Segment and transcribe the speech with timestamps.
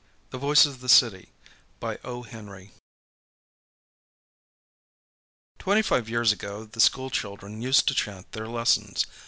[0.01, 2.73] THE MEMENTO I THE VOICE OF THE CITY
[5.59, 9.05] Twenty five years ago the school children used to chant their lessons.